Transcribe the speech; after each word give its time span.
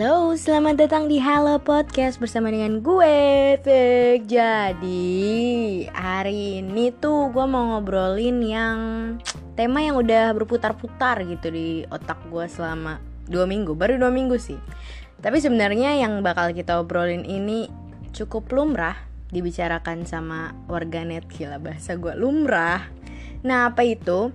Halo, 0.00 0.32
selamat 0.32 0.80
datang 0.80 1.12
di 1.12 1.20
Halo 1.20 1.60
Podcast 1.60 2.16
bersama 2.16 2.48
dengan 2.48 2.80
gue, 2.80 3.52
Fik. 3.60 4.32
Jadi, 4.32 5.12
hari 5.92 6.64
ini 6.64 6.88
tuh 6.88 7.28
gue 7.28 7.44
mau 7.44 7.76
ngobrolin 7.76 8.40
yang 8.40 8.78
tema 9.60 9.84
yang 9.84 10.00
udah 10.00 10.32
berputar-putar 10.32 11.20
gitu 11.28 11.52
di 11.52 11.84
otak 11.92 12.16
gue 12.32 12.48
selama 12.48 12.96
dua 13.28 13.44
minggu, 13.44 13.76
baru 13.76 14.00
dua 14.00 14.08
minggu 14.08 14.40
sih. 14.40 14.56
Tapi 15.20 15.36
sebenarnya 15.36 16.00
yang 16.00 16.24
bakal 16.24 16.56
kita 16.56 16.80
obrolin 16.80 17.28
ini 17.28 17.68
cukup 18.16 18.48
lumrah 18.56 18.96
dibicarakan 19.28 20.08
sama 20.08 20.56
warganet 20.64 21.28
gila 21.28 21.60
bahasa 21.60 22.00
gue 22.00 22.16
lumrah. 22.16 22.88
Nah, 23.44 23.68
apa 23.68 23.84
itu? 23.84 24.32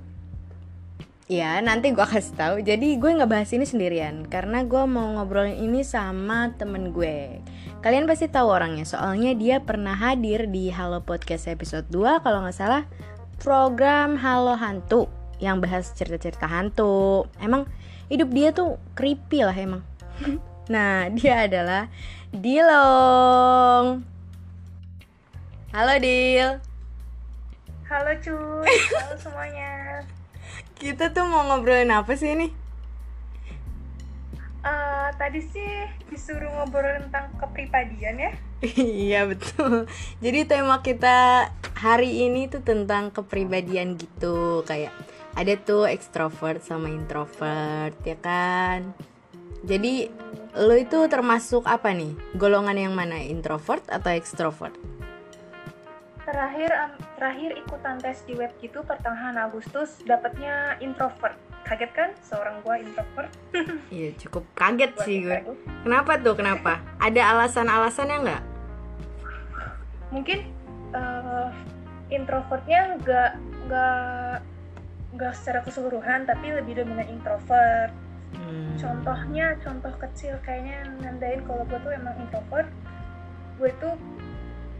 Ya 1.25 1.57
nanti 1.57 1.89
gue 1.89 2.05
kasih 2.05 2.37
tahu. 2.37 2.55
Jadi 2.61 3.01
gue 3.01 3.09
nggak 3.17 3.25
bahas 3.25 3.49
ini 3.49 3.65
sendirian 3.65 4.29
karena 4.29 4.61
gue 4.61 4.85
mau 4.85 5.09
ngobrolin 5.17 5.57
ini 5.57 5.81
sama 5.81 6.53
temen 6.53 6.93
gue. 6.93 7.41
Kalian 7.81 8.05
pasti 8.05 8.29
tahu 8.29 8.45
orangnya 8.45 8.85
soalnya 8.85 9.33
dia 9.33 9.57
pernah 9.57 9.97
hadir 9.97 10.45
di 10.45 10.69
Halo 10.69 11.01
Podcast 11.01 11.49
episode 11.49 11.89
2 11.89 12.21
kalau 12.21 12.45
nggak 12.45 12.53
salah 12.53 12.85
program 13.41 14.21
Halo 14.21 14.53
Hantu 14.53 15.09
yang 15.41 15.57
bahas 15.57 15.89
cerita-cerita 15.97 16.45
hantu. 16.45 17.25
Emang 17.41 17.65
hidup 18.05 18.29
dia 18.29 18.53
tuh 18.53 18.77
creepy 18.93 19.41
lah 19.41 19.57
emang. 19.57 19.81
nah 20.73 21.09
dia 21.09 21.49
adalah 21.49 21.89
Dilong. 22.29 24.05
Halo 25.73 25.93
Dil. 25.97 26.61
Halo 27.89 28.13
cuy, 28.21 28.77
halo 28.93 29.15
semuanya. 29.17 30.05
Kita 30.85 31.09
tuh 31.09 31.25
mau 31.25 31.41
ngobrolin 31.49 31.89
apa 31.89 32.13
sih 32.13 32.37
ini? 32.37 32.53
Uh, 34.61 35.09
tadi 35.17 35.41
sih 35.41 35.89
disuruh 36.13 36.45
ngobrol 36.45 37.01
tentang 37.09 37.33
kepribadian 37.41 38.21
ya? 38.21 38.31
iya 39.09 39.25
betul. 39.25 39.89
Jadi 40.21 40.45
tema 40.45 40.85
kita 40.85 41.49
hari 41.73 42.29
ini 42.29 42.45
tuh 42.53 42.61
tentang 42.61 43.09
kepribadian 43.09 43.97
gitu 43.97 44.61
kayak 44.69 44.93
ada 45.33 45.57
tuh 45.57 45.89
extrovert 45.89 46.61
sama 46.61 46.93
introvert 46.93 47.97
ya 48.05 48.21
kan. 48.21 48.93
Jadi 49.65 50.13
lo 50.53 50.77
itu 50.77 51.01
termasuk 51.09 51.65
apa 51.65 51.97
nih? 51.97 52.13
Golongan 52.37 52.77
yang 52.77 52.93
mana? 52.93 53.25
Introvert 53.25 53.81
atau 53.89 54.13
extrovert? 54.13 54.77
Terakhir 56.25 56.69
um, 56.73 56.91
terakhir 57.15 57.49
ikutan 57.53 57.95
tes 58.01 58.25
di 58.25 58.33
web 58.33 58.49
gitu 58.57 58.81
pertengahan 58.81 59.37
Agustus 59.37 60.01
dapatnya 60.03 60.75
introvert. 60.81 61.37
Kaget 61.65 61.91
kan? 61.93 62.09
Seorang 62.25 62.61
gua 62.65 62.81
introvert. 62.81 63.31
Iya 63.93 64.11
cukup 64.19 64.43
kaget 64.57 64.91
Buat 64.97 65.05
sih 65.05 65.17
gue 65.23 65.39
kenapa 65.85 66.19
tuh? 66.19 66.35
Kenapa? 66.35 66.81
Ada 66.99 67.21
alasan-alasannya 67.37 68.17
nggak? 68.25 68.43
Mungkin 70.11 70.39
uh, 70.91 71.49
introvertnya 72.09 72.99
nggak 72.99 73.31
nggak 73.69 74.35
nggak 75.15 75.33
secara 75.37 75.63
keseluruhan 75.63 76.27
tapi 76.27 76.51
lebih 76.51 76.81
dominan 76.81 77.07
introvert. 77.07 77.93
Hmm. 78.35 78.75
contohnya 78.75 79.55
contoh 79.63 79.95
kecil 79.95 80.35
kayaknya 80.43 80.83
nandain 80.99 81.39
kalau 81.47 81.63
gue 81.71 81.79
tuh 81.79 81.93
emang 81.95 82.19
introvert. 82.19 82.67
Gue 83.55 83.71
tuh 83.79 83.95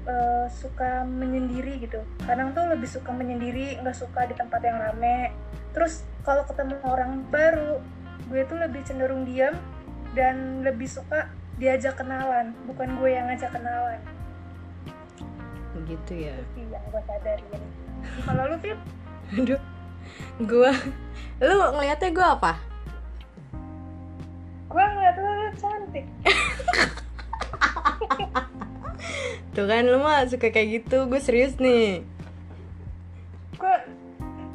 uh, 0.06 0.46
suka 0.50 1.04
menyendiri 1.06 1.82
gitu. 1.82 2.02
Kadang 2.24 2.54
tuh 2.54 2.66
lebih 2.70 2.90
suka 2.90 3.12
menyendiri 3.12 3.82
nggak 3.82 3.98
suka 3.98 4.30
di 4.30 4.36
tempat 4.38 4.62
yang 4.64 4.78
rame. 4.80 5.34
Terus 5.76 6.06
kalau 6.24 6.48
ketemu 6.48 6.76
orang 6.86 7.26
baru 7.30 7.82
gue 8.26 8.42
tuh 8.50 8.58
lebih 8.58 8.82
cenderung 8.88 9.28
diam 9.28 9.54
dan 10.18 10.66
lebih 10.66 10.90
suka 10.90 11.30
diajak 11.62 12.00
kenalan. 12.00 12.56
Bukan 12.66 12.98
gue 12.98 13.10
yang 13.12 13.30
ngajak 13.30 13.52
kenalan. 13.54 14.00
Begitu 15.76 16.32
ya. 16.32 16.36
Itu 16.56 16.62
yang 16.72 16.86
gue 16.90 17.02
sadarin. 17.06 17.62
Kalau 18.26 18.44
lu 18.54 18.58
Fit 18.62 18.80
aduh 19.42 19.62
gue 20.38 20.72
lu 21.42 21.58
ngeliatnya 21.74 22.10
gue 22.14 22.26
apa? 22.26 22.54
Gue 24.70 24.84
ngeliat 24.84 25.16
lu 25.18 25.34
cantik 25.58 26.06
Tuh 29.56 29.72
kan 29.72 29.88
lu 29.88 30.04
mah 30.04 30.28
suka 30.28 30.52
kayak 30.52 30.84
gitu, 30.84 31.08
gue 31.08 31.16
serius 31.24 31.56
nih. 31.64 32.04
Gue 33.56 33.76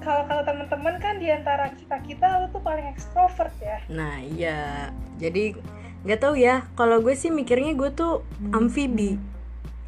kalau 0.04 0.28
kalau 0.28 0.44
teman-teman 0.44 1.00
kan 1.00 1.16
di 1.16 1.32
antara 1.32 1.72
kita 1.72 1.96
kita 2.04 2.26
lu 2.44 2.52
tuh 2.52 2.60
paling 2.60 2.84
ekstrovert 2.92 3.52
ya. 3.64 3.80
Nah 3.88 4.20
iya, 4.20 4.92
jadi 5.16 5.56
nggak 6.04 6.20
tahu 6.20 6.36
ya. 6.36 6.68
Kalau 6.76 7.00
gue 7.00 7.16
sih 7.16 7.32
mikirnya 7.32 7.72
gue 7.72 7.88
tuh 7.96 8.20
amfibi. 8.52 9.16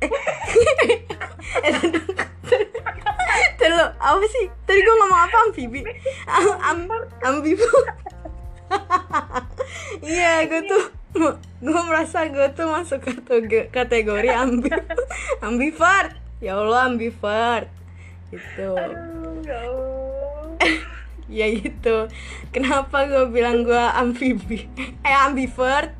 Eh, 0.00 0.08
Terus 3.60 3.92
apa 4.00 4.24
sih? 4.32 4.48
Tadi 4.64 4.80
gue 4.80 4.94
ngomong 4.96 5.20
apa 5.28 5.36
amfibi? 5.44 5.84
Am, 6.24 6.56
am, 6.64 6.78
ambibu. 7.20 7.68
Iya, 10.02 10.48
gue 10.48 10.64
tuh 10.64 10.84
gue 11.62 11.82
merasa 11.86 12.24
gue 12.26 12.48
tuh 12.56 12.66
masuk 12.72 13.04
kategori 13.70 14.28
ambi 14.32 14.72
ambivert. 15.42 16.14
Ya 16.38 16.56
allah 16.56 16.86
ambivert. 16.86 17.68
Itu 18.30 18.78
ya 21.32 21.46
itu 21.66 21.96
kenapa 22.54 23.08
gue 23.10 23.26
bilang 23.28 23.66
gue 23.66 23.84
amfibi 23.98 24.70
eh 25.02 25.16
ambivert? 25.16 25.92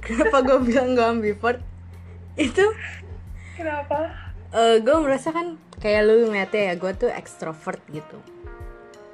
Kenapa 0.00 0.44
gue 0.44 0.58
bilang 0.62 0.94
gue 0.94 1.06
ambivert? 1.06 1.60
Itu 2.36 2.64
kenapa? 3.56 4.12
Uh, 4.52 4.80
gue 4.84 4.96
merasa 5.00 5.32
kan 5.32 5.56
kayak 5.80 6.04
lu 6.04 6.28
ngeliatnya 6.28 6.72
ya 6.72 6.74
gue 6.76 6.92
tuh 6.94 7.10
ekstrovert 7.10 7.80
gitu. 7.88 8.20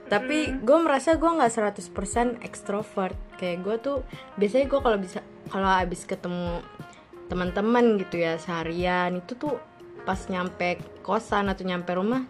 Tapi 0.08 0.56
gue 0.64 0.78
merasa 0.80 1.20
gue 1.20 1.30
nggak 1.30 1.52
100% 1.78 2.40
ekstrovert. 2.42 3.18
Kayak 3.36 3.58
gue 3.62 3.76
tuh 3.78 3.96
biasanya 4.40 4.66
gue 4.66 4.80
kalau 4.80 4.98
bisa 4.98 5.20
kalau 5.52 5.68
abis 5.68 6.08
ketemu 6.08 6.64
teman-teman 7.28 8.00
gitu 8.00 8.18
ya 8.18 8.40
seharian. 8.40 9.20
Itu 9.20 9.36
tuh 9.36 9.54
pas 10.02 10.18
nyampe 10.32 10.80
kosan 11.04 11.52
atau 11.52 11.62
nyampe 11.68 11.92
rumah 11.92 12.24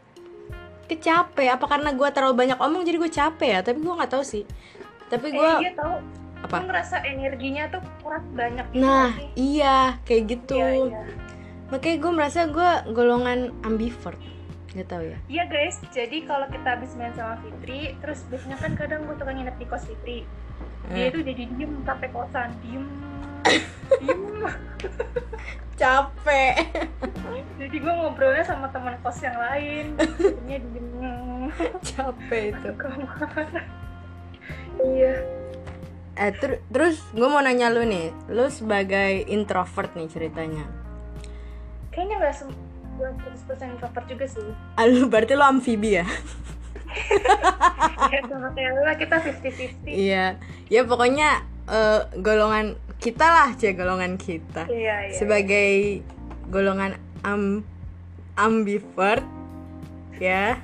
kecapek 0.88 1.53
apa 1.53 1.69
karena 1.69 1.92
gue 1.92 2.09
terlalu 2.10 2.34
banyak 2.34 2.59
omong 2.59 2.82
jadi 2.82 2.97
gue 2.98 3.12
capek 3.12 3.48
ya? 3.48 3.60
Tapi 3.62 3.78
gue 3.81 3.94
nggak 3.94 4.12
tahu 4.12 4.25
sih. 4.25 4.44
Tapi 5.09 5.32
gue 5.32 5.50
eh, 5.60 5.69
iya 5.69 5.72
tahu 5.76 5.94
apa? 6.42 6.56
Gue 6.59 6.69
ngerasa 6.72 6.97
energinya 7.04 7.64
tuh 7.70 7.82
kurang 8.03 8.25
banyak 8.32 8.66
gitu 8.72 8.82
nah 8.82 9.12
sih. 9.14 9.28
iya 9.36 9.78
kayak 10.09 10.22
gitu. 10.32 10.56
Iya, 10.56 10.70
iya. 10.91 11.03
makanya 11.69 11.97
gue 12.00 12.12
merasa 12.12 12.41
gue 12.48 12.70
golongan 12.97 13.53
ambivert 13.62 14.19
nggak 14.72 14.88
tahu 14.88 15.03
ya. 15.04 15.19
Iya 15.28 15.44
guys. 15.48 15.76
Jadi 15.92 16.25
kalau 16.25 16.48
kita 16.48 16.69
habis 16.76 16.92
main 16.97 17.12
sama 17.12 17.36
Fitri 17.41 17.97
terus 18.00 18.25
biasanya 18.28 18.56
kan 18.60 18.72
kadang 18.76 19.00
gue 19.04 19.16
suka 19.16 19.32
nginep 19.32 19.56
di 19.60 19.66
kos 19.69 19.84
Fitri. 19.84 20.19
Dia 20.88 21.12
itu 21.12 21.20
jadi 21.20 21.42
diem 21.53 21.72
sampai 21.84 22.09
kosan 22.09 22.48
diem 22.65 22.84
capek. 25.78 26.54
Jadi 27.59 27.76
gue 27.78 27.93
ngobrolnya 27.93 28.44
sama 28.44 28.66
teman 28.75 28.99
kos 29.03 29.22
yang 29.22 29.38
lain. 29.38 29.94
Jadinya 30.19 30.59
diem. 30.75 31.43
Capek 31.94 32.43
itu. 32.54 32.71
Iya. 34.78 35.15
Eh 36.19 36.31
ter 36.34 36.62
terus 36.71 37.03
gue 37.15 37.28
mau 37.31 37.43
nanya 37.43 37.71
lu 37.71 37.87
nih. 37.87 38.10
Lu 38.31 38.50
sebagai 38.50 39.27
introvert 39.31 39.94
nih 39.94 40.10
ceritanya. 40.10 40.66
Kayaknya 41.94 42.16
nggak 42.22 42.34
belum 42.98 43.15
100% 43.47 43.75
introvert 43.78 44.06
juga 44.10 44.27
sih. 44.27 44.48
Aduh, 44.75 45.06
berarti 45.06 45.38
lo 45.38 45.47
amfibi 45.47 46.03
ya? 46.03 46.06
ya 48.12 48.21
sama 48.27 48.51
kayak 48.54 48.71
lu 48.74 48.83
lah. 48.83 48.97
Kita 48.98 49.22
50-50 49.22 49.86
Iya, 49.86 50.34
ya 50.66 50.83
pokoknya 50.83 51.47
uh, 51.71 52.10
golongan 52.18 52.74
kita 52.98 53.27
lah 53.30 53.48
cia 53.54 53.72
golongan 53.78 54.18
kita 54.18 54.66
iya, 54.66 55.06
iya, 55.06 55.15
sebagai 55.15 56.03
golongan 56.50 56.98
am 57.22 57.62
ambivert 58.34 59.22
ya 60.18 60.59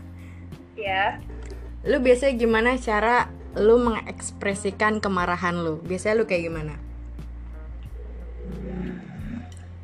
ya 0.74 1.22
lu 1.86 2.02
biasanya 2.02 2.34
gimana 2.34 2.70
cara 2.74 3.30
lu 3.54 3.78
mengekspresikan 3.78 4.98
kemarahan 4.98 5.62
lu 5.62 5.78
biasanya 5.86 6.22
lu 6.22 6.26
kayak 6.26 6.50
gimana 6.50 6.74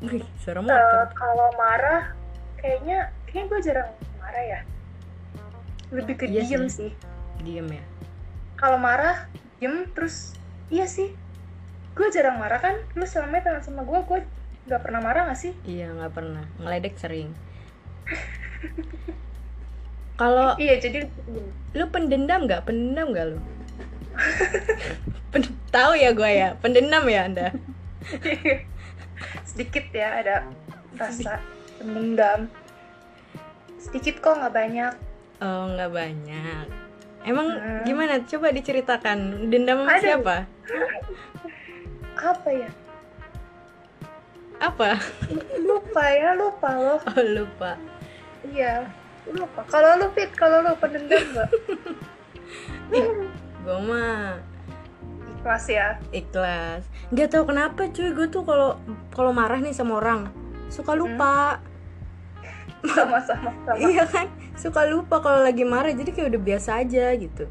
Wih, 0.00 0.24
suara 0.40 0.64
motor. 0.64 0.80
Uh, 0.80 1.12
kalau 1.12 1.52
marah, 1.60 2.16
kayaknya, 2.56 3.12
kayaknya 3.28 3.44
gue 3.52 3.60
jarang 3.68 3.90
marah 4.16 4.44
ya. 4.48 4.60
Lebih 5.92 6.14
ke 6.16 6.24
iya 6.24 6.40
diem 6.40 6.72
sih. 6.72 6.88
sih. 6.88 6.90
Diem 7.44 7.68
ya. 7.68 7.84
Kalau 8.56 8.80
marah, 8.80 9.28
diem 9.60 9.84
terus, 9.92 10.32
iya 10.72 10.88
sih 10.88 11.12
gue 12.00 12.08
jarang 12.08 12.40
marah 12.40 12.56
kan? 12.56 12.80
Lu 12.96 13.04
selama 13.04 13.44
teman 13.44 13.60
sama 13.60 13.84
gue 13.84 14.00
gue 14.08 14.18
nggak 14.64 14.80
pernah 14.80 15.04
marah 15.04 15.28
gak 15.28 15.36
sih? 15.36 15.52
Iya 15.68 15.92
nggak 15.92 16.16
pernah. 16.16 16.48
Ngeledek 16.56 16.96
sering. 16.96 17.36
Kalau 20.20 20.56
iya 20.56 20.80
jadi 20.80 21.04
lu 21.76 21.84
pendendam 21.92 22.48
nggak? 22.48 22.64
Pendendam 22.64 23.12
nggak 23.12 23.26
lu? 23.36 23.38
Pen 25.28 25.44
tahu 25.68 25.92
ya 25.92 26.16
gue 26.16 26.30
ya? 26.32 26.56
Pendendam 26.56 27.04
ya 27.04 27.28
anda? 27.28 27.52
Sedikit 29.48 29.84
ya 29.92 30.24
ada 30.24 30.48
rasa 30.96 31.36
pendendam. 31.76 32.48
Sedikit 33.76 34.24
kok 34.24 34.40
nggak 34.40 34.56
banyak. 34.56 34.92
Oh 35.44 35.68
nggak 35.76 35.92
banyak. 35.92 36.64
Emang 37.28 37.52
hmm. 37.52 37.84
gimana? 37.84 38.24
Coba 38.24 38.52
diceritakan. 38.52 39.52
Dendam 39.52 39.84
sama 39.84 40.00
siapa 40.00 40.36
apa 42.20 42.48
ya? 42.52 42.70
Apa? 44.60 45.00
Lupa 45.56 46.04
ya 46.12 46.36
lupa 46.36 46.68
loh. 46.76 47.00
Oh 47.08 47.24
lupa. 47.24 47.80
Iya 48.44 48.88
lupa. 49.28 49.64
Kalau 49.68 49.96
lu 49.96 50.06
fit 50.12 50.30
kalau 50.36 50.60
lu 50.60 50.72
pendendam 50.76 51.20
nggak 51.20 51.50
gue 53.64 53.78
mah 53.86 54.40
ikhlas 55.38 55.66
ya? 55.70 55.88
Ikhlas. 56.12 56.84
Nggak 57.08 57.28
tahu 57.32 57.44
kenapa 57.48 57.88
cuy. 57.88 58.10
Gue 58.12 58.28
tuh 58.28 58.44
kalau 58.44 58.76
kalau 59.16 59.32
marah 59.32 59.60
nih 59.60 59.72
sama 59.72 60.00
orang 60.00 60.28
suka 60.68 60.92
lupa. 60.92 61.60
Sama-sama 62.96 63.52
hmm. 63.52 63.92
iya 63.92 64.08
kan? 64.08 64.32
Suka 64.56 64.88
lupa 64.88 65.20
kalau 65.20 65.44
lagi 65.44 65.68
marah. 65.68 65.92
Jadi 65.92 66.16
kayak 66.16 66.32
udah 66.32 66.42
biasa 66.42 66.80
aja 66.80 67.12
gitu 67.16 67.44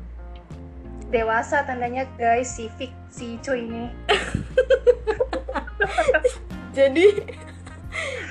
dewasa 1.10 1.66
tandanya 1.66 2.06
guys 2.16 2.54
si 2.54 2.70
Fik 2.78 2.94
si 3.10 3.42
cuy 3.42 3.66
ini. 3.66 3.90
Jadi 6.78 7.06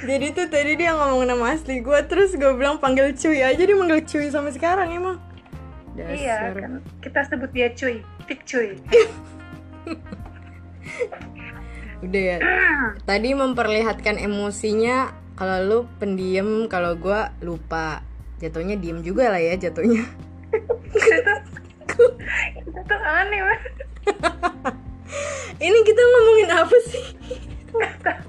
jadi 0.06 0.30
tuh 0.30 0.46
tadi 0.46 0.78
dia 0.78 0.94
ngomong 0.94 1.26
nama 1.26 1.52
asli 1.52 1.82
gue 1.82 2.00
terus 2.06 2.38
gue 2.38 2.54
bilang 2.54 2.78
panggil 2.78 3.10
cuy 3.18 3.42
aja 3.42 3.58
dia 3.58 3.74
manggil 3.74 3.98
cuy 4.06 4.30
sampai 4.30 4.54
sekarang 4.54 4.94
emang. 4.94 5.18
Dasar. 5.98 6.14
iya 6.14 6.54
kan. 6.54 6.78
Kita 7.02 7.26
sebut 7.26 7.50
dia 7.50 7.74
cuy 7.74 7.98
Fik 8.30 8.46
cuy 8.46 8.78
udah 11.98 12.22
ya. 12.22 12.38
Tadi 13.02 13.34
memperlihatkan 13.34 14.22
emosinya 14.22 15.10
kalau 15.34 15.58
lu 15.66 15.78
pendiam 15.98 16.70
kalau 16.70 16.94
gue 16.94 17.20
lupa. 17.42 18.06
Jatuhnya 18.38 18.78
diem 18.78 19.02
juga 19.02 19.34
lah 19.34 19.42
ya 19.42 19.58
jatuhnya 19.58 20.06
tuh 22.88 22.98
aneh 22.98 23.40
banget 23.44 23.74
ini 25.66 25.78
kita 25.84 26.00
ngomongin 26.00 26.50
apa 26.52 26.76
sih? 26.88 27.04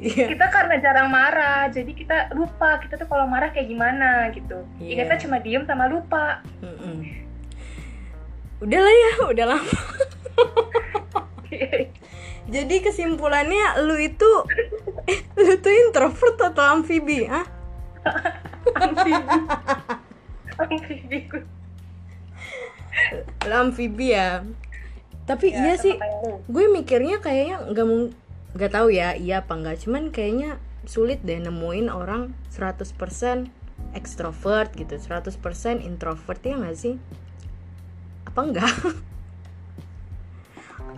Yeah. 0.00 0.32
kita 0.32 0.48
karena 0.48 0.80
jarang 0.80 1.12
marah 1.12 1.68
jadi 1.68 1.92
kita 1.92 2.32
lupa 2.32 2.80
kita 2.80 2.96
tuh 2.96 3.04
kalau 3.04 3.28
marah 3.28 3.52
kayak 3.52 3.68
gimana 3.68 4.32
gitu. 4.32 4.64
Yeah. 4.80 5.04
kita 5.04 5.28
cuma 5.28 5.44
diem 5.44 5.68
sama 5.68 5.92
lupa. 5.92 6.40
Mm 6.64 6.72
-mm 6.72 7.20
udah 8.60 8.80
lah 8.80 8.94
ya 8.94 9.12
udah 9.32 9.46
lama. 9.56 9.80
Jadi 12.54 12.76
kesimpulannya 12.82 13.80
lu 13.86 13.96
itu 13.96 14.30
eh, 15.08 15.20
lu 15.38 15.54
tuh 15.62 15.72
introvert 15.72 16.36
atau 16.36 16.64
amfibi 16.76 17.24
ah? 17.30 17.46
Amfibi. 18.76 19.38
Amfibi 20.60 21.18
amfibi 23.54 24.14
ya. 24.14 24.46
Tapi 25.26 25.54
ya, 25.54 25.58
iya 25.62 25.74
sih 25.78 25.94
gue 26.50 26.64
mikirnya 26.70 27.22
kayaknya 27.22 27.70
nggak 27.70 27.86
mau 27.86 28.10
nggak 28.50 28.72
tahu 28.74 28.90
ya 28.90 29.14
iya 29.14 29.46
apa 29.46 29.54
enggak 29.54 29.78
cuman 29.86 30.10
kayaknya 30.10 30.58
sulit 30.82 31.22
deh 31.22 31.38
nemuin 31.38 31.86
orang 31.86 32.34
100% 32.50 32.90
ekstrovert 33.94 34.74
gitu 34.74 34.98
100% 34.98 35.38
introvert 35.86 36.40
ya 36.42 36.54
nggak 36.58 36.78
sih? 36.78 36.94
Apa 38.26 38.40
enggak 38.42 38.74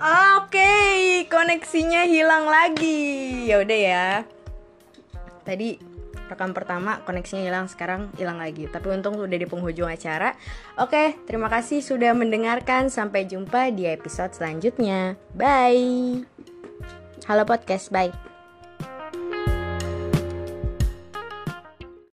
Oke, 0.02 0.58
okay, 0.58 1.30
koneksinya 1.30 2.02
hilang 2.10 2.50
lagi. 2.50 3.46
Ya 3.46 3.62
udah 3.62 3.78
ya. 3.78 4.08
Tadi 5.46 5.78
rekam 6.32 6.56
pertama 6.56 7.04
koneksinya 7.04 7.44
hilang, 7.44 7.66
sekarang 7.68 8.08
hilang 8.16 8.40
lagi. 8.40 8.66
Tapi 8.66 8.88
untung 8.88 9.20
udah 9.20 9.38
di 9.38 9.46
penghujung 9.46 9.88
acara. 9.88 10.32
Oke, 10.80 11.20
terima 11.28 11.52
kasih 11.52 11.84
sudah 11.84 12.16
mendengarkan. 12.16 12.88
Sampai 12.88 13.28
jumpa 13.28 13.70
di 13.70 13.84
episode 13.86 14.32
selanjutnya. 14.32 15.20
Bye. 15.36 16.24
Halo 17.28 17.46
podcast, 17.46 17.92
bye. 17.92 18.31